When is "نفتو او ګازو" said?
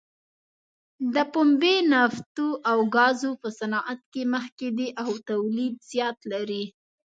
1.91-3.31